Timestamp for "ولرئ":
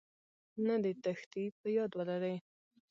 1.95-2.37